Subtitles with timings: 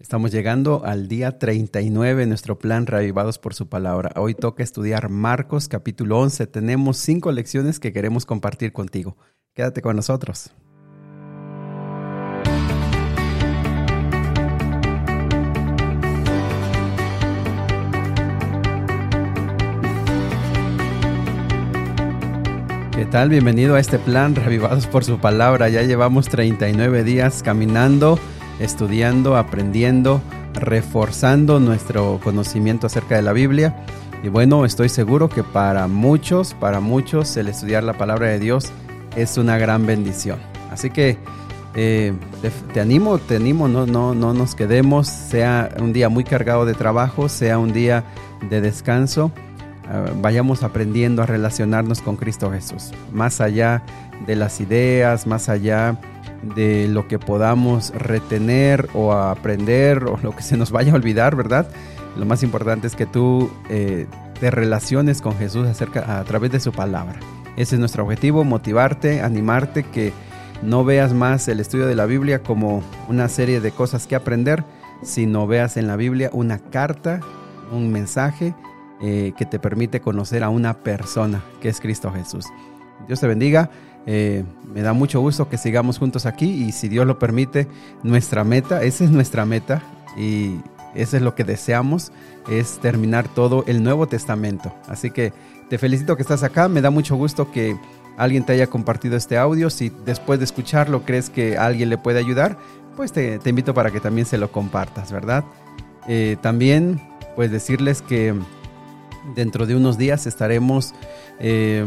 [0.00, 4.12] Estamos llegando al día 39 de nuestro plan Reavivados por su palabra.
[4.14, 6.46] Hoy toca estudiar Marcos capítulo 11.
[6.46, 9.16] Tenemos cinco lecciones que queremos compartir contigo.
[9.54, 10.52] Quédate con nosotros.
[22.92, 23.30] ¿Qué tal?
[23.30, 25.68] Bienvenido a este plan Reavivados por su palabra.
[25.68, 28.20] Ya llevamos 39 días caminando
[28.58, 30.20] estudiando, aprendiendo,
[30.54, 33.76] reforzando nuestro conocimiento acerca de la Biblia.
[34.22, 38.72] Y bueno, estoy seguro que para muchos, para muchos, el estudiar la palabra de Dios
[39.16, 40.38] es una gran bendición.
[40.70, 41.18] Así que
[41.74, 42.12] eh,
[42.72, 46.74] te, animo, te animo, no, no, no nos quedemos, sea un día muy cargado de
[46.74, 48.04] trabajo, sea un día
[48.48, 49.30] de descanso,
[49.90, 53.82] eh, vayamos aprendiendo a relacionarnos con Cristo Jesús, más allá
[54.26, 55.98] de las ideas, más allá
[56.42, 61.66] lo que podamos retener o aprender o lo que se nos vaya a olvidar, ¿verdad?
[62.16, 64.06] Lo más importante es que tú eh,
[64.40, 67.18] te relaciones con Jesús acerca, a través de su palabra.
[67.56, 70.12] Ese es nuestro objetivo, motivarte, animarte, que
[70.62, 74.64] no veas más el estudio de la Biblia como una serie de cosas que aprender,
[75.02, 77.20] sino veas en la Biblia una carta,
[77.72, 78.54] un mensaje
[79.00, 82.46] eh, que te permite conocer a una persona, que es Cristo Jesús.
[83.06, 83.70] Dios te bendiga.
[84.10, 84.42] Eh,
[84.72, 87.68] me da mucho gusto que sigamos juntos aquí y si Dios lo permite,
[88.02, 89.82] nuestra meta, esa es nuestra meta
[90.16, 90.56] y
[90.94, 92.10] eso es lo que deseamos,
[92.50, 94.74] es terminar todo el Nuevo Testamento.
[94.88, 95.34] Así que
[95.68, 97.76] te felicito que estás acá, me da mucho gusto que
[98.16, 99.68] alguien te haya compartido este audio.
[99.68, 102.56] Si después de escucharlo crees que alguien le puede ayudar,
[102.96, 105.44] pues te, invito para que también se lo compartas, ¿verdad?
[106.08, 106.98] Eh, también,
[107.36, 108.34] pues decirles que
[109.36, 110.94] dentro de unos días estaremos
[111.40, 111.84] eh,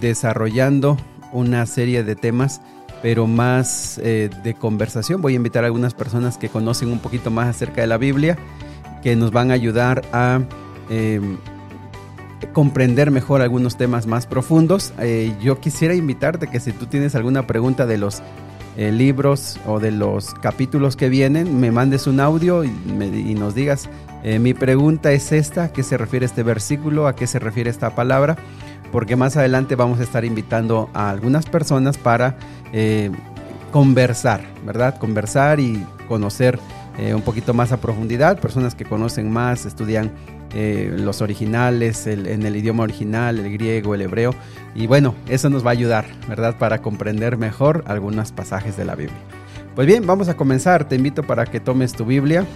[0.00, 0.96] desarrollando
[1.32, 2.60] una serie de temas,
[3.02, 5.20] pero más eh, de conversación.
[5.20, 8.36] Voy a invitar a algunas personas que conocen un poquito más acerca de la Biblia,
[9.02, 10.40] que nos van a ayudar a
[10.90, 11.20] eh,
[12.52, 14.92] comprender mejor algunos temas más profundos.
[14.98, 18.22] Eh, yo quisiera invitarte que si tú tienes alguna pregunta de los
[18.76, 22.68] libros o de los capítulos que vienen, me mandes un audio y
[23.34, 23.88] nos digas,
[24.38, 27.06] mi pregunta es esta, ¿a qué se refiere este versículo?
[27.06, 28.36] ¿A qué se refiere esta palabra?
[28.92, 32.36] Porque más adelante vamos a estar invitando a algunas personas para
[32.72, 33.10] eh,
[33.72, 34.98] conversar, ¿verdad?
[34.98, 36.58] Conversar y conocer
[36.98, 40.12] eh, un poquito más a profundidad, personas que conocen más, estudian
[40.54, 44.34] eh, los originales, en el idioma original, el griego, el hebreo,
[44.74, 46.56] y bueno, eso nos va a ayudar, ¿verdad?
[46.58, 49.18] Para comprender mejor algunos pasajes de la Biblia.
[49.74, 52.46] Pues bien, vamos a comenzar, te invito para que tomes tu Biblia,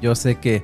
[0.00, 0.62] yo sé que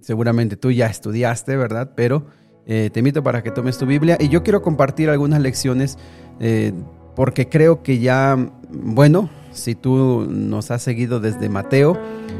[0.00, 1.92] seguramente tú ya estudiaste, ¿verdad?
[1.94, 2.26] Pero
[2.72, 4.16] eh, te invito para que tomes tu Biblia.
[4.20, 5.98] Y yo quiero compartir algunas lecciones
[6.38, 6.72] eh,
[7.16, 8.38] porque creo que ya,
[8.70, 11.98] bueno, si tú nos has seguido desde Mateo,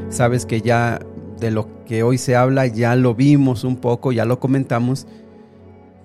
[0.09, 1.01] sabes que ya
[1.41, 5.09] de lo que hoy se habla ya lo vimos un poco, ya lo comentamos,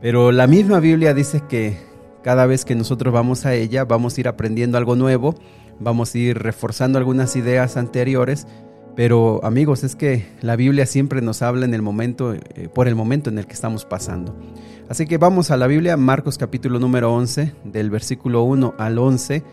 [0.01, 1.77] pero la misma Biblia dice que
[2.23, 5.35] cada vez que nosotros vamos a ella vamos a ir aprendiendo algo nuevo,
[5.79, 8.47] vamos a ir reforzando algunas ideas anteriores
[8.95, 12.95] pero amigos, es que la Biblia siempre nos habla en el momento, eh, por el
[12.95, 14.35] momento en el que estamos pasando.
[14.87, 19.43] Así que vamos a la Biblia, Marcos capítulo número 11, del versículo 1 al 11,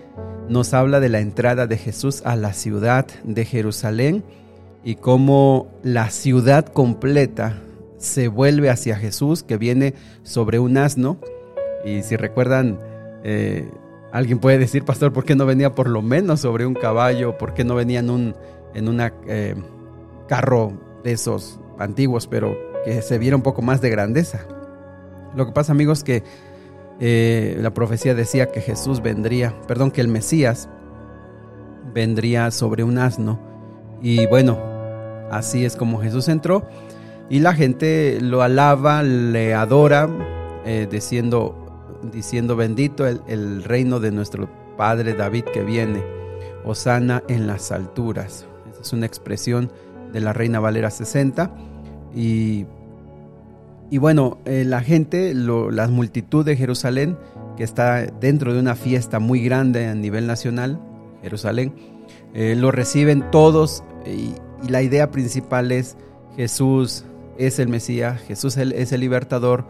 [0.49, 4.23] nos habla de la entrada de Jesús a la ciudad de Jerusalén
[4.85, 7.59] y cómo la ciudad completa
[7.99, 11.19] se vuelve hacia Jesús que viene sobre un asno.
[11.85, 12.79] Y si recuerdan,
[13.25, 13.69] eh,
[14.13, 17.39] alguien puede decir, pastor, ¿por qué no venía por lo menos sobre un caballo?
[17.39, 18.35] ¿Por qué no venía en un
[18.75, 19.55] en un eh,
[20.29, 20.73] carro
[21.05, 24.47] de esos antiguos, pero que se viera un poco más de grandeza.
[25.35, 26.23] Lo que pasa, amigos, que
[27.01, 30.69] eh, la profecía decía que Jesús vendría, perdón, que el Mesías
[31.95, 33.41] vendría sobre un asno.
[34.01, 34.59] Y bueno,
[35.31, 36.67] así es como Jesús entró.
[37.29, 40.09] Y la gente lo alaba, le adora,
[40.65, 46.05] eh, diciendo, diciendo bendito el, el reino de nuestro Padre David que viene.
[46.65, 48.47] Osana en las alturas
[48.83, 49.71] es una expresión
[50.13, 51.51] de la Reina Valera 60.
[52.15, 52.67] Y,
[53.91, 57.17] y bueno, eh, la gente, la multitud de Jerusalén,
[57.57, 60.81] que está dentro de una fiesta muy grande a nivel nacional,
[61.23, 61.75] Jerusalén,
[62.35, 64.35] eh, lo reciben todos y,
[64.69, 65.97] la idea principal es
[66.37, 67.05] Jesús
[67.37, 69.67] es el Mesías, Jesús es el libertador,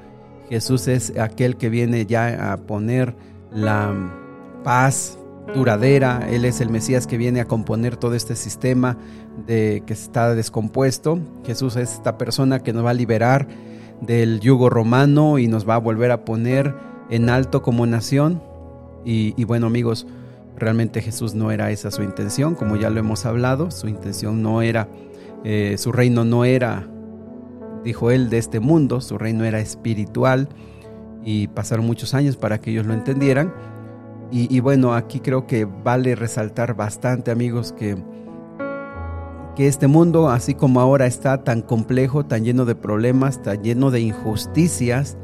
[0.50, 3.14] Jesús es aquel que viene ya a poner
[3.50, 3.94] la
[4.64, 5.18] paz
[5.54, 6.26] duradera.
[6.30, 8.96] Él es el Mesías que viene a componer todo este sistema
[9.46, 11.18] de que está descompuesto.
[11.44, 13.48] Jesús es esta persona que nos va a liberar
[14.00, 16.74] del yugo romano y nos va a volver a poner
[17.10, 18.42] en alto como nación.
[19.04, 20.06] Y, bueno amigos,
[20.54, 24.62] Realmente Jesús no era esa su intención, como ya lo hemos hablado, su intención no
[24.62, 24.86] era,
[25.44, 26.86] eh, su reino no era,
[27.82, 30.48] dijo él, de este mundo, su reino era espiritual
[31.24, 33.52] y pasaron muchos años para que ellos lo entendieran.
[34.34, 37.98] Y, bueno, aquí creo que vale resaltar bastante, amigos, que,
[39.54, 43.90] que este mundo, así como ahora está tan complejo, tan lleno de problemas, tan lleno
[43.90, 45.18] de injusticias,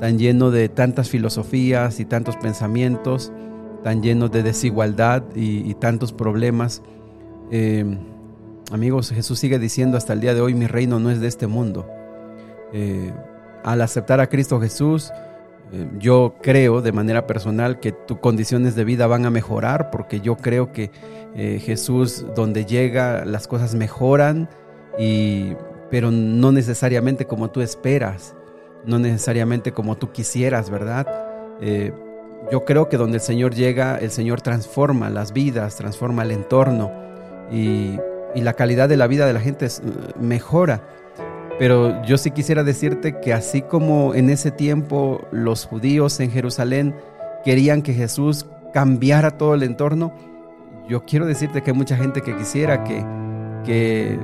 [0.00, 3.32] tan lleno de tantas filosofías y tantos pensamientos,
[3.84, 6.82] tan lleno de desigualdad y, tantos problemas.
[7.50, 7.98] Eh,
[8.72, 11.46] amigos, Jesús sigue diciendo hasta el día de hoy, mi reino no es de este
[11.46, 11.86] mundo.
[12.72, 13.12] Eh,
[13.62, 15.12] al aceptar a Cristo Jesús,
[15.98, 20.36] yo creo de manera personal que tus condiciones de vida van a mejorar porque yo
[20.36, 20.90] creo que
[21.34, 24.48] Jesús donde llega las cosas mejoran,
[24.98, 25.52] y,
[25.90, 28.34] pero no necesariamente como tú esperas,
[28.86, 31.06] no necesariamente como tú quisieras, ¿verdad?
[32.50, 36.90] yo creo que donde el Señor llega, el Señor transforma las vidas, transforma el entorno
[37.50, 37.98] y,
[38.34, 39.66] la calidad de la vida de la gente
[40.20, 40.82] mejora.
[41.58, 46.94] Pero yo sí quisiera decirte que así como en ese tiempo los judíos en Jerusalén
[47.44, 50.12] querían que Jesús cambiara todo el entorno,
[50.88, 53.04] yo quiero decirte que hay mucha gente que quisiera que,
[53.64, 54.18] que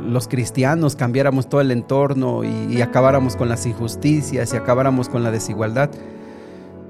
[0.00, 5.30] los cristianos cambiáramos todo el entorno y acabáramos con las injusticias y acabáramos con la
[5.30, 5.90] desigualdad.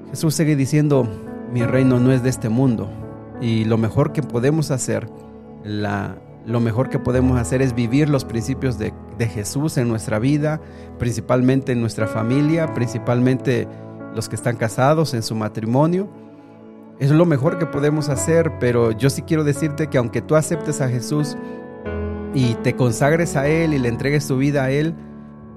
[0.09, 1.07] Jesús sigue diciendo,
[1.51, 2.89] mi reino no es de este mundo.
[3.41, 5.09] Y lo mejor que podemos hacer,
[5.63, 10.19] la, lo mejor que podemos hacer es vivir los principios de, de Jesús en nuestra
[10.19, 10.61] vida,
[10.99, 13.67] principalmente en nuestra familia, principalmente
[14.13, 16.09] los que están casados en su matrimonio.
[16.99, 20.81] Es lo mejor que podemos hacer, pero yo sí quiero decirte que aunque tú aceptes
[20.81, 21.35] a Jesús
[22.33, 24.95] y te consagres a Él y le entregues tu vida a Él,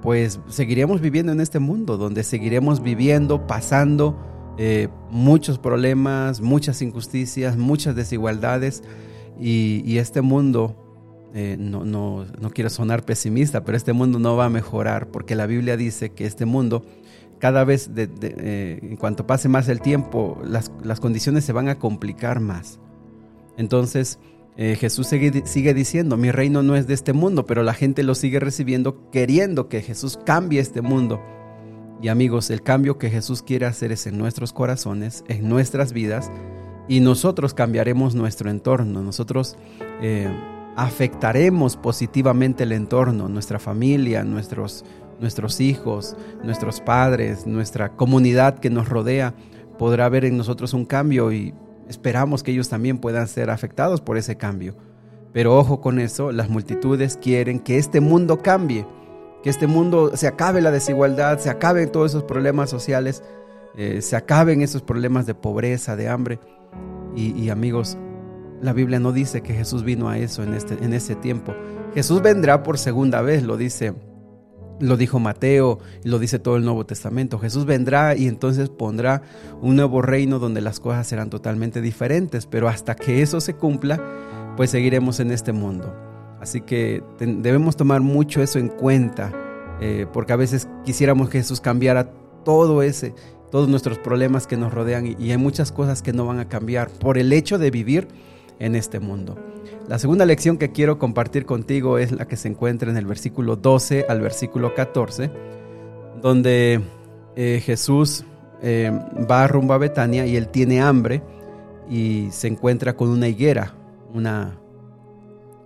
[0.03, 4.17] pues seguiremos viviendo en este mundo, donde seguiremos viviendo, pasando
[4.57, 8.83] eh, muchos problemas, muchas injusticias, muchas desigualdades
[9.41, 10.75] y, este mundo,
[11.35, 15.35] eh, no, no, no, quiero sonar pesimista, pero este mundo no va a mejorar porque
[15.35, 16.85] la Biblia dice que este mundo,
[17.39, 21.79] cada vez, eh, en cuanto pase más el tiempo, las, las, condiciones se van a
[21.79, 22.79] complicar más.
[23.57, 24.19] Entonces,
[24.57, 28.17] Jesús sigue, sigue diciendo, mi reino no es de este mundo, pero la gente lo
[28.17, 31.21] sigue recibiendo queriendo que Jesús cambie este mundo.
[32.01, 36.31] Y amigos, el cambio que Jesús quiere hacer es en nuestros corazones, en nuestras vidas,
[36.89, 39.57] y nosotros cambiaremos nuestro entorno, nosotros
[40.01, 40.29] eh,
[40.79, 44.85] afectaremos positivamente el entorno, nuestra familia, nuestros,
[45.21, 49.35] nuestros hijos, nuestros padres, nuestra comunidad que nos rodea,
[49.79, 51.53] podrá ver en nosotros un cambio y
[51.89, 54.77] esperamos que ellos también puedan ser afectados por ese cambio.
[55.33, 58.87] Pero ojo con eso, las multitudes quieren que este mundo cambie
[59.43, 63.23] que este mundo se acabe la desigualdad, se acaben todos esos problemas sociales,
[63.77, 66.41] eh, se acaben esos problemas de pobreza, de hambre.
[67.15, 67.99] Y, amigos,
[68.61, 71.55] la Biblia no dice que Jesús vino a eso en, este, en ese tiempo.
[71.95, 73.95] Jesús vendrá por segunda vez, lo dice,
[74.81, 77.39] lo dijo Mateo, lo dice todo el Nuevo Testamento.
[77.39, 79.23] Jesús vendrá y entonces pondrá
[79.61, 84.03] un nuevo reino donde las cosas serán totalmente diferentes, pero hasta que eso se cumpla,
[84.57, 85.95] pues seguiremos en este mundo.
[86.41, 89.33] Así que debemos tomar mucho eso en cuenta,
[89.81, 92.13] eh, porque a veces quisiéramos que Jesús cambiara
[92.45, 93.15] todo ese,
[93.51, 96.91] todos nuestros problemas que nos rodean y hay muchas cosas que no van a cambiar
[96.91, 98.09] por el hecho de vivir
[98.59, 99.37] en este mundo.
[99.89, 103.57] La segunda lección que quiero compartir contigo es la que se encuentra en el versículo
[103.57, 105.31] 12 al versículo 14,
[106.21, 106.81] donde
[107.37, 108.25] eh, Jesús
[108.63, 108.91] eh,
[109.31, 111.23] va rumbo a Betania y él tiene hambre
[111.89, 113.75] y se encuentra con una higuera,
[114.13, 114.59] una,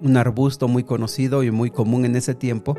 [0.01, 2.77] un arbusto muy conocido y muy común en ese tiempo.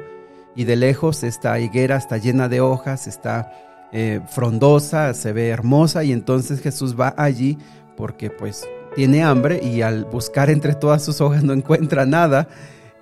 [0.55, 3.51] Y de lejos esta higuera está llena de hojas, está
[3.91, 7.57] eh, frondosa, se ve hermosa y entonces Jesús va allí
[7.97, 12.47] porque pues tiene hambre y al buscar entre todas sus hojas no encuentra nada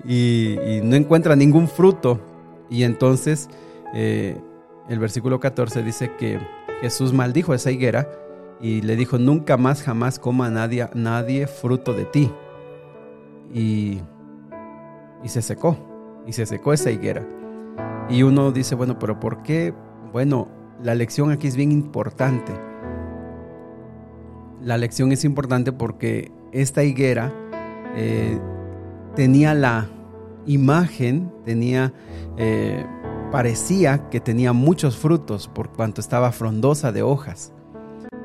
[0.05, 2.19] y, no encuentra ningún fruto.
[2.69, 3.49] Y entonces
[3.93, 4.37] eh,
[4.89, 6.39] el versículo 14 dice que
[6.81, 8.09] Jesús maldijo a esa higuera
[8.59, 12.31] y le dijo, nunca más jamás coma nadie, nadie fruto de ti
[13.53, 14.01] y,
[15.25, 15.77] se secó,
[16.25, 17.25] y se secó esa higuera.
[18.09, 19.73] Y uno dice, bueno, pero ¿por qué?
[20.11, 20.47] Bueno,
[20.83, 22.53] la lección aquí es bien importante.
[24.63, 27.33] La lección es importante porque esta higuera
[27.95, 28.39] eh,
[29.15, 29.89] tenía la
[30.45, 31.93] imagen, tenía,
[32.37, 32.85] eh,
[33.31, 37.53] parecía que tenía muchos frutos por cuanto estaba frondosa de hojas,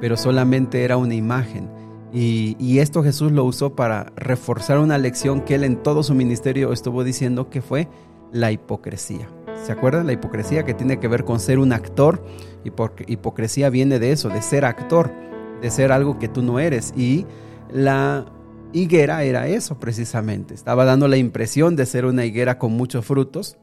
[0.00, 1.70] pero solamente era una imagen.
[2.12, 6.72] Y, esto Jesús lo usó para reforzar una lección que él en todo su ministerio
[6.72, 7.88] estuvo diciendo que fue
[8.32, 9.28] la hipocresía.
[9.64, 10.06] ¿Se acuerdan?
[10.06, 12.24] La hipocresía que tiene que ver con ser un actor.
[12.64, 15.12] Y porque hipocresía viene de eso, de ser actor,
[15.60, 16.92] de ser algo que tú no eres.
[16.96, 17.26] Y
[17.72, 18.26] la
[18.72, 20.54] higuera era eso precisamente.
[20.54, 23.56] Estaba dando la impresión de ser una higuera con muchos frutos.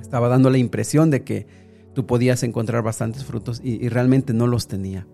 [0.00, 1.46] Estaba dando la impresión de que
[1.94, 5.06] tú podías encontrar bastantes frutos y, realmente no los tenía.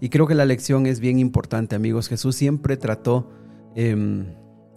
[0.00, 2.08] Y creo que la lección es bien importante, amigos.
[2.08, 3.30] Jesús siempre trató
[3.74, 4.26] em,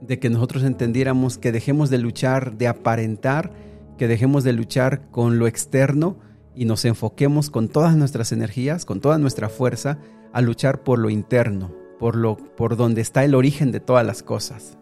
[0.02, 3.52] de que nosotros entendiéramos que dejemos de luchar, de aparentar,
[3.98, 6.18] que dejemos de luchar con lo externo
[6.56, 10.00] y nos enfoquemos con todas nuestras energías, con toda nuestra fuerza,
[10.34, 14.24] a luchar por lo interno, por, lo, por donde está el origen de todas las
[14.24, 14.78] cosas.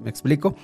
[0.00, 0.54] ¿Me explico?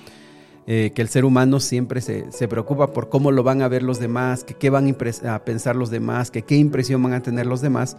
[0.67, 3.99] Eh, que el ser humano siempre se, preocupa por cómo lo van a ver los
[3.99, 4.95] demás, que qué van
[5.27, 7.97] a pensar los demás, que qué impresión van a tener los demás.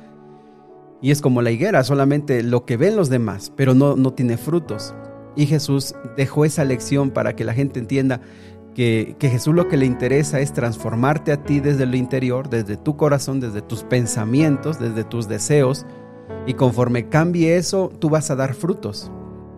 [1.01, 4.37] Y es como la higuera, solamente lo que ven los demás, pero no, no tiene
[4.37, 4.95] frutos.
[5.37, 8.21] Y Jesús dejó esa lección para que la gente entienda
[8.75, 12.77] que, que, Jesús lo que le interesa es transformarte a ti desde lo interior, desde
[12.77, 15.87] tu corazón, desde tus pensamientos, desde tus deseos,
[16.47, 19.11] y conforme cambie eso, tú vas a dar frutos.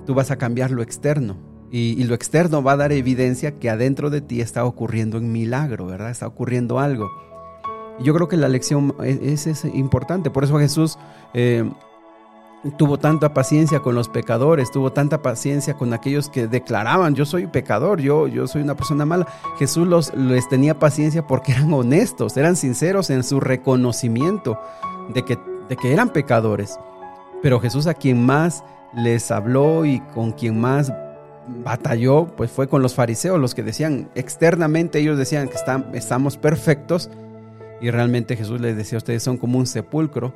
[0.07, 1.37] Tú vas a cambiar lo externo.
[1.71, 5.85] Y, lo externo va a dar evidencia que adentro de ti está ocurriendo un milagro,
[5.85, 6.11] ¿verdad?
[6.11, 7.11] Está ocurriendo algo.
[7.99, 10.30] Y yo creo que la lección es, es, importante.
[10.30, 10.97] Por eso Jesús
[11.35, 11.71] eh,
[12.78, 17.47] tuvo tanta paciencia con los pecadores, tuvo tanta paciencia con aquellos que declaraban, yo soy
[17.47, 19.26] pecador, yo, yo soy una persona mala.
[19.59, 24.59] Jesús los, les tenía paciencia porque eran honestos, eran sinceros en su reconocimiento
[25.12, 26.78] de que de que eran pecadores.
[27.42, 30.92] Pero Jesús a quien más les habló y con quien más
[31.64, 35.56] batalló, pues fue con los fariseos, los que decían externamente, ellos decían que
[35.96, 37.10] estamos perfectos
[37.80, 40.34] y realmente Jesús les decía, ustedes son como un sepulcro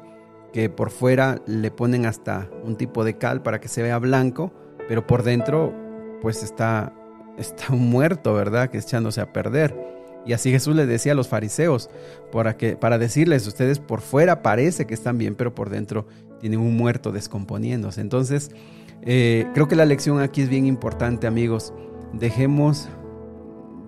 [0.52, 4.52] que por fuera le ponen hasta un tipo de cal para que se vea blanco,
[4.88, 5.72] pero por dentro
[6.20, 6.92] pues está,
[7.36, 8.70] está muerto, ¿verdad?
[8.70, 9.74] Que echándose a perder.
[10.24, 11.90] Y así Jesús les decía a los fariseos,
[12.30, 16.06] para, que, para decirles, ustedes por fuera parece que están bien, pero por dentro
[16.40, 18.00] tienen un muerto descomponiéndose.
[18.00, 18.50] Entonces,
[19.02, 21.72] eh, creo que la lección aquí es bien importante, amigos.
[22.12, 22.88] Dejemos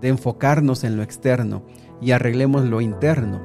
[0.00, 1.64] de enfocarnos en lo externo
[2.00, 3.40] y arreglemos lo interno.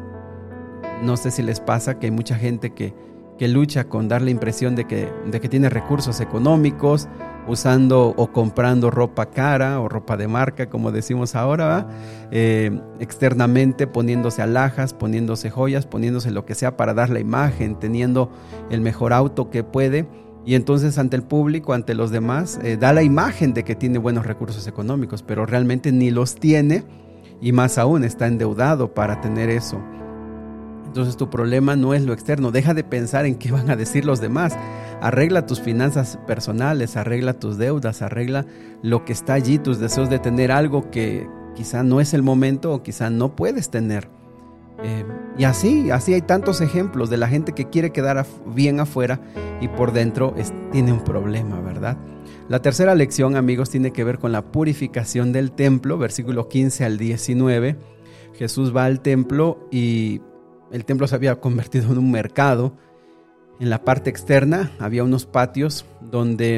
[1.03, 2.93] No sé si les pasa que hay mucha gente que,
[3.37, 7.07] que lucha con dar la impresión de que, de que tiene recursos económicos,
[7.49, 11.87] usando o comprando ropa cara o ropa de marca, como decimos ahora,
[12.31, 18.31] eh, externamente poniéndose alhajas, poniéndose joyas, poniéndose lo que sea para dar la imagen, teniendo
[18.69, 20.07] el mejor auto que puede.
[20.45, 23.97] Y entonces ante el público, ante los demás, eh, da la imagen de que tiene
[23.97, 26.83] buenos recursos económicos, pero realmente ni los tiene
[27.41, 29.81] y más aún está endeudado para tener eso.
[30.85, 34.05] Entonces tu problema no es lo externo, deja de pensar en qué van a decir
[34.05, 34.57] los demás.
[35.01, 38.45] Arregla tus finanzas personales, arregla tus deudas, arregla
[38.81, 42.73] lo que está allí, tus deseos de tener algo que quizá no es el momento
[42.73, 44.09] o quizá no puedes tener.
[44.83, 45.05] Eh,
[45.37, 49.21] y así, así hay tantos ejemplos de la gente que quiere quedar bien afuera
[49.61, 50.33] y por dentro
[50.71, 51.97] tiene un problema, ¿verdad?
[52.47, 56.97] La tercera lección, amigos, tiene que ver con la purificación del templo, versículo 15 al
[56.97, 57.77] 19.
[58.33, 60.21] Jesús va al templo y
[60.71, 62.75] el templo se había convertido en un mercado.
[63.59, 66.55] En la parte externa había unos patios donde,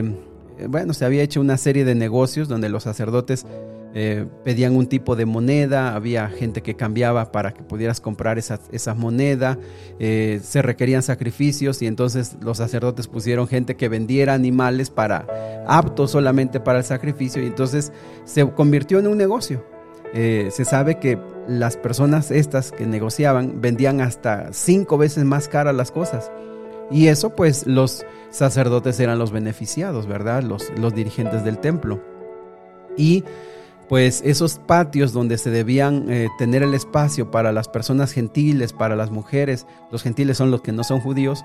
[0.60, 3.48] eh, bueno, se había hecho una serie de negocios donde los sacerdotes
[3.96, 8.94] eh, pedían un tipo de moneda, había gente que cambiaba para que pudieras comprar esa,
[8.94, 9.58] moneda,
[10.00, 15.26] eh, se requerían sacrificios y entonces los sacerdotes pusieron gente que vendiera animales para
[15.68, 17.92] aptos solamente para el sacrificio y entonces
[18.26, 19.66] se convirtió en un negocio.
[20.14, 21.18] se sabe que
[21.48, 26.32] las personas estas que negociaban vendían hasta cinco veces más caras las cosas.
[26.92, 30.44] Y eso pues los sacerdotes eran los beneficiados, ¿verdad?
[30.44, 32.02] Los, los dirigentes del templo.
[32.98, 33.24] Y
[33.92, 38.96] pues esos patios donde se debían eh, tener el espacio para las personas gentiles, para
[38.96, 41.44] las mujeres, los gentiles son los que no son judíos,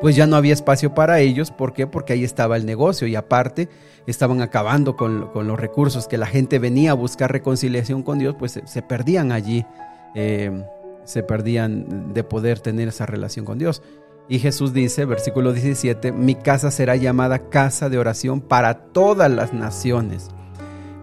[0.00, 1.50] pues ya no había espacio para ellos.
[1.50, 1.86] ¿Por qué?
[1.86, 3.68] Porque ahí estaba el negocio y aparte
[4.06, 8.60] estaban acabando con, los recursos que la gente venía a buscar reconciliación con Dios, pues
[8.64, 9.66] se, perdían allí,
[10.14, 10.64] eh,
[11.04, 13.82] se perdían de poder tener esa relación con Dios.
[14.28, 19.54] Y Jesús dice, versículo 17, mi casa será llamada casa de oración para todas las
[19.54, 20.28] naciones.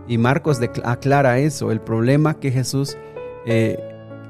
[0.08, 2.98] Y Marcos aclara eso, el problema que Jesús...
[3.46, 3.79] Eh,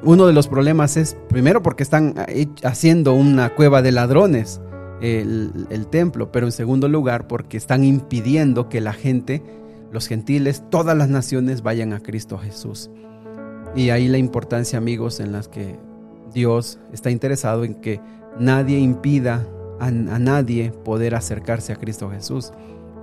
[0.04, 2.14] uno de los problemas es, primero, porque están
[2.64, 4.62] haciendo una cueva de ladrones
[5.02, 9.44] el, templo, pero en segundo lugar, porque están impidiendo que la gente,
[9.92, 12.90] los gentiles, todas las naciones vayan a Cristo Jesús.
[13.76, 15.78] Y ahí la importancia, amigos, en las que
[16.34, 18.00] Dios está interesado en que
[18.40, 19.48] nadie impida
[19.80, 22.52] a, nadie poder acercarse a Cristo Jesús.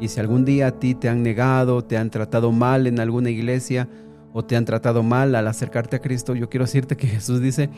[0.00, 3.30] Y si algún día a ti te han negado, te han tratado mal en alguna
[3.30, 3.88] iglesia,
[4.32, 7.68] o te han tratado mal al acercarte a Cristo, yo quiero decirte que Jesús dice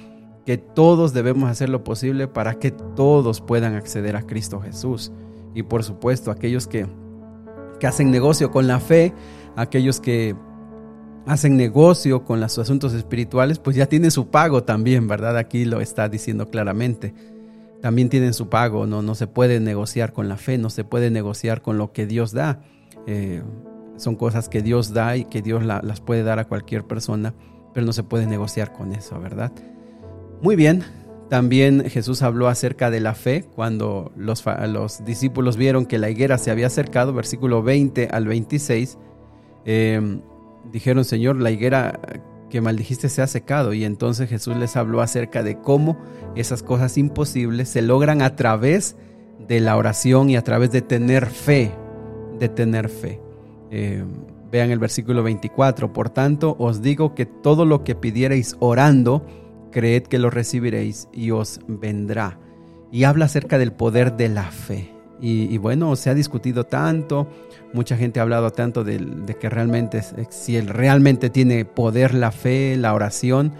[0.46, 5.12] que todos debemos hacer lo posible para que todos puedan acceder a Cristo Jesús.
[5.56, 6.86] y por supuesto aquellos que,
[7.78, 9.12] que hacen negocio con la fe,
[9.56, 10.34] aquellos que
[11.26, 15.36] hacen negocio con los asuntos espirituales, pues ya tienen su pago también, ¿verdad?
[15.38, 17.14] Aquí lo está diciendo claramente.
[17.84, 21.10] También tienen su pago, no, no se puede negociar con la fe, no se puede
[21.10, 22.62] negociar con lo que Dios da.
[23.06, 23.42] Eh,
[23.98, 27.34] son cosas que Dios da y que Dios las puede dar a cualquier persona,
[27.74, 29.52] pero no se puede negociar con eso, ¿verdad?
[30.40, 30.82] Muy bien,
[31.28, 36.38] también Jesús habló acerca de la fe cuando los, los discípulos vieron que la higuera
[36.38, 38.96] se había acercado, versículo 20 al 26.
[39.66, 40.20] Eh,
[40.72, 42.00] dijeron, Señor, la higuera
[42.54, 43.72] que maldijiste se ha secado.
[43.72, 45.98] Y entonces Jesús les habló acerca de cómo
[46.36, 48.94] esas cosas imposibles se logran a través
[49.48, 51.72] de la oración y a través de tener fe,
[52.38, 53.20] de tener fe.
[53.72, 54.04] Eh,
[54.52, 59.26] vean el versículo 24, por tanto os digo que todo lo que pidierais orando,
[59.72, 62.38] creed que lo recibiréis y os vendrá.
[62.92, 64.93] Y habla acerca del poder de la fe.
[65.26, 67.26] Y, bueno, se ha discutido tanto,
[67.72, 72.76] mucha gente ha hablado tanto de, que realmente, si él realmente tiene poder la fe,
[72.76, 73.54] la oración.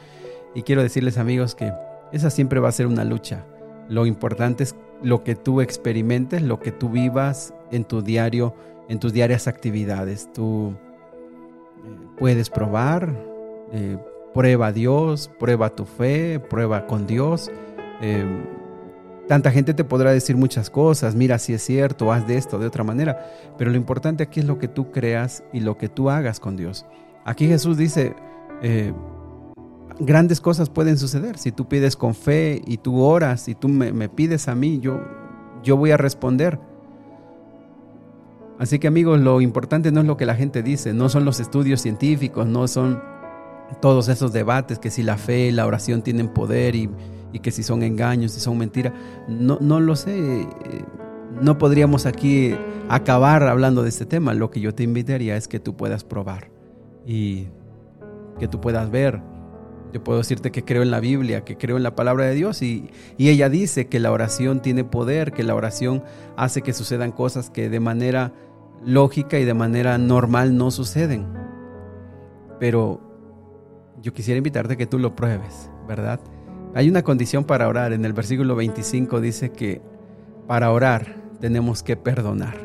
[0.55, 1.73] Y quiero decirles amigos que
[2.13, 3.47] esa siempre va a ser una lucha.
[3.89, 8.55] Lo importante es lo que tú experimentes, lo que tú vivas en tu diario,
[8.91, 10.31] en tus diarias actividades.
[10.35, 13.11] Tú eh, puedes probar,
[13.73, 13.97] eh,
[14.35, 17.51] prueba a Dios, prueba tu fe, prueba con Dios.
[18.03, 18.27] Eh,
[19.29, 22.67] Tanta gente te podrá decir muchas cosas, mira si es cierto, haz de esto, de
[22.67, 23.27] otra manera,
[23.57, 26.57] pero lo importante aquí es lo que tú creas y lo que tú hagas con
[26.57, 26.85] Dios.
[27.25, 28.15] Aquí Jesús dice,
[28.63, 28.93] eh,
[29.99, 31.39] grandes cosas pueden suceder.
[31.39, 35.01] Si tú pides con fe y tú oras y tú me, pides a mí, yo,
[35.63, 36.59] yo voy a responder.
[38.59, 41.41] Así que amigos, lo importante no es lo que la gente dice, no son los
[41.41, 43.03] estudios científicos, no son
[43.81, 46.91] todos esos debates que si la fe y la oración tienen poder y
[47.35, 48.93] y que si son engaños, si son mentiras,
[49.27, 50.43] no, no lo sé.
[50.43, 50.47] Eh,
[51.43, 52.55] no podríamos aquí
[52.89, 54.35] acabar hablando de este tema.
[54.35, 56.49] Lo que yo te invitaría es que tú puedas probar
[57.05, 57.49] y
[58.39, 59.21] que tú puedas ver.
[59.93, 62.63] Yo puedo decirte que creo en la Biblia, que creo en la palabra de Dios
[62.63, 66.05] y, y ella dice que la oración tiene poder, que la oración
[66.37, 68.33] hace que sucedan cosas que de manera
[68.85, 71.27] lógica y de manera normal no suceden.
[72.61, 73.01] Pero
[74.01, 76.21] yo quisiera invitarte a que tú lo pruebes, ¿verdad?
[76.75, 77.93] Hay una condición para orar.
[77.93, 79.81] En el versículo 25 dice que
[80.49, 82.57] para orar tenemos que perdonar.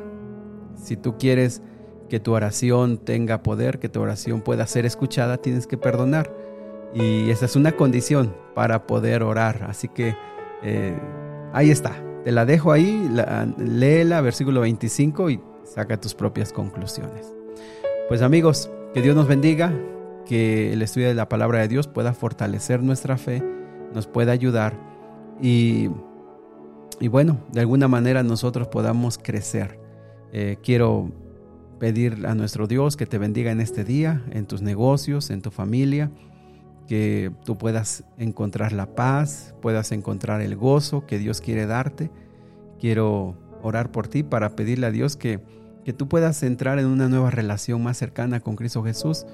[0.75, 1.61] Si tú quieres
[2.09, 6.33] que tu oración tenga poder, que tu oración pueda ser escuchada, tienes que perdonar.
[6.93, 9.67] Y esa es una condición para poder orar.
[9.69, 10.15] Así que
[10.63, 10.97] eh,
[11.53, 12.03] ahí está.
[12.23, 13.09] Te la dejo ahí,
[13.57, 17.31] léela, versículo 25 y saca tus propias conclusiones.
[18.07, 19.71] Pues amigos, que Dios nos bendiga,
[20.25, 23.58] que el estudio de la palabra de Dios pueda fortalecer nuestra fe
[23.93, 24.77] nos pueda ayudar
[25.41, 25.89] y,
[26.99, 29.79] y bueno, de alguna manera nosotros podamos crecer.
[30.31, 31.11] Eh, quiero
[31.79, 35.49] pedir a nuestro Dios que te bendiga en este día, en tus negocios, en tu
[35.49, 36.11] familia,
[36.87, 42.11] que tú puedas encontrar la paz, puedas encontrar el gozo que Dios quiere darte.
[42.79, 45.39] Quiero orar por ti para pedirle a Dios que,
[45.85, 49.25] que tú puedas entrar en una nueva relación más cercana con Cristo Jesús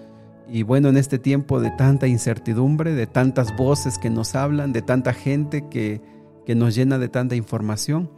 [0.47, 4.81] y bueno, en este tiempo de tanta incertidumbre, de tantas voces que nos hablan, de
[4.81, 6.01] tanta gente que,
[6.45, 8.09] que nos llena de tanta información,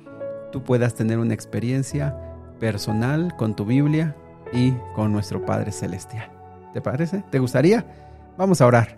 [0.51, 2.15] tú puedas tener una experiencia
[2.59, 4.15] personal con tu Biblia
[4.51, 6.31] y con nuestro Padre Celestial.
[6.73, 7.23] ¿Te parece?
[7.31, 7.85] ¿Te gustaría?
[8.37, 8.97] Vamos a orar.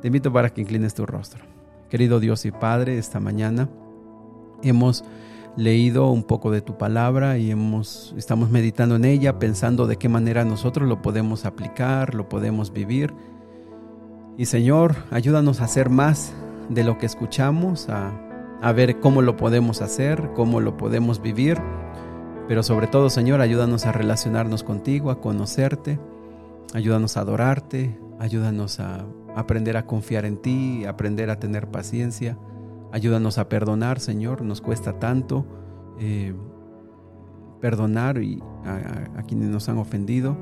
[0.00, 1.44] Te invito para que inclines tu rostro.
[1.90, 3.68] Querido Dios y Padre, esta mañana
[4.62, 5.04] hemos
[5.56, 10.08] leído un poco de tu palabra y hemos, estamos meditando en ella, pensando de qué
[10.08, 13.12] manera nosotros lo podemos aplicar, lo podemos vivir.
[14.36, 16.32] Y Señor, ayúdanos a hacer más
[16.68, 18.12] de lo que escuchamos, a,
[18.62, 21.58] a ver cómo lo podemos hacer, cómo lo podemos vivir.
[22.48, 26.00] Pero sobre todo, Señor, ayúdanos a relacionarnos contigo, a conocerte,
[26.74, 29.04] ayúdanos a adorarte, ayúdanos a
[29.36, 32.36] aprender a confiar en ti, aprender a tener paciencia
[32.92, 35.46] Ayúdanos a perdonar, Señor, nos cuesta tanto
[36.00, 36.34] eh,
[37.60, 40.36] perdonar y a, quienes nos han ofendido.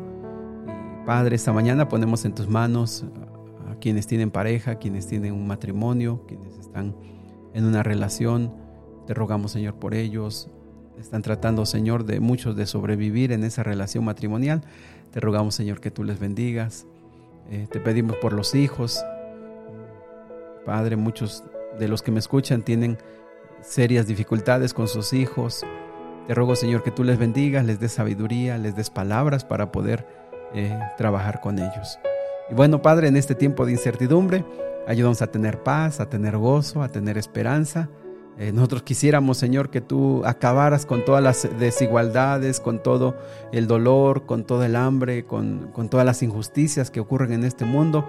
[1.04, 3.04] Padre, esta mañana ponemos en tus manos
[3.68, 6.96] a, quienes tienen pareja, quienes tienen un matrimonio, quienes están
[7.52, 8.52] en una relación.
[9.06, 10.48] Te rogamos, Señor, por ellos.
[10.98, 14.62] Están tratando, Señor, de muchos de sobrevivir en esa relación matrimonial.
[15.12, 16.86] Te rogamos, Señor, que tú les bendigas.
[17.50, 19.04] Eh, te pedimos por los hijos.
[20.64, 21.44] Padre, muchos
[21.78, 22.98] de los que me escuchan tienen
[23.60, 25.64] serias dificultades con sus hijos.
[26.26, 30.06] Te ruego, Señor, que tú les bendigas, les des sabiduría, les des palabras para poder
[30.54, 31.98] eh, trabajar con ellos.
[32.50, 34.44] Y bueno, Padre, en este tiempo de incertidumbre,
[34.86, 37.88] ayúdanos a tener paz, a tener gozo, a tener esperanza.
[38.38, 43.16] Eh, nosotros quisiéramos, Señor, que tú acabaras con todas las desigualdades, con todo
[43.52, 47.64] el dolor, con todo el hambre, con, con todas las injusticias que ocurren en este
[47.64, 48.06] mundo.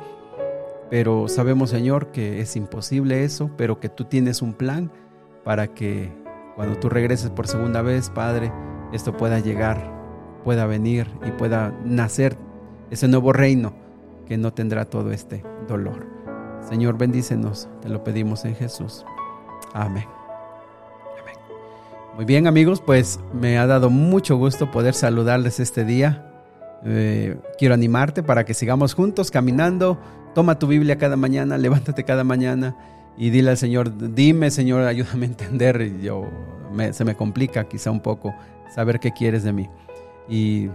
[0.89, 4.91] Pero sabemos, Señor, que es imposible eso, pero que tú tienes un plan
[5.43, 6.12] para que
[6.56, 8.52] cuando tú regreses por segunda vez, Padre,
[8.91, 9.93] esto pueda llegar,
[10.43, 12.38] pueda venir y pueda nacer
[12.89, 13.73] ese nuevo reino
[14.25, 16.08] que no tendrá todo este dolor.
[16.67, 19.06] Señor, bendícenos, te lo pedimos en Jesús.
[19.73, 20.06] Amén.
[22.15, 26.29] Muy bien amigos, pues me ha dado mucho gusto poder saludarles este día.
[26.86, 30.00] Eh, quiero animarte para que sigamos juntos caminando.
[30.34, 32.76] Toma tu Biblia cada mañana, levántate cada mañana
[33.18, 36.00] y dile al Señor, dime Señor, ayúdame a entender.
[36.02, 36.24] Yo,
[36.92, 38.34] se me complica quizá un poco
[38.74, 39.70] saber qué quieres de mí.
[40.30, 40.70] Y,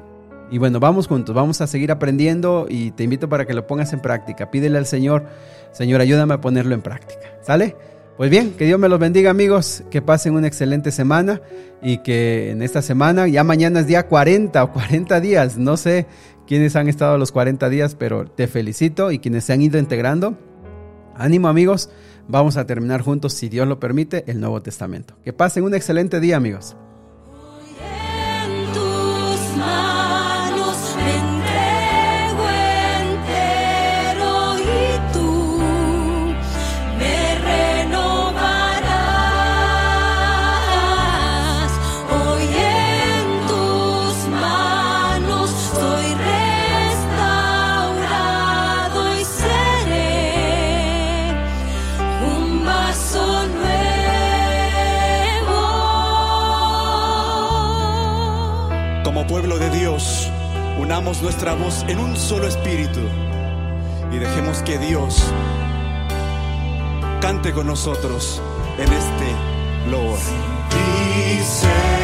[0.50, 3.92] y bueno, vamos juntos, vamos a seguir aprendiendo y te invito para que lo pongas
[3.92, 4.50] en práctica.
[4.50, 5.24] Pídele al Señor,
[5.72, 7.28] Señor, ayúdame a ponerlo en práctica.
[7.42, 7.76] ¿Sale?
[8.16, 11.40] Pues bien, que Dios me los bendiga amigos, que pasen una excelente semana
[11.82, 16.06] y que en esta semana, ya mañana es día 40 o 40 días, no sé
[16.46, 20.38] quiénes han estado los 40 días, pero te felicito y quienes se han ido integrando.
[21.16, 21.90] Ánimo amigos,
[22.28, 25.14] vamos a terminar juntos, si Dios lo permite, el Nuevo Testamento.
[25.24, 26.76] Que pasen un excelente día amigos.
[60.80, 63.00] Unamos nuestra voz en un solo espíritu
[64.10, 65.22] y dejemos que Dios
[67.20, 68.40] cante con nosotros
[68.78, 69.54] en este.
[70.70, 72.03] Dice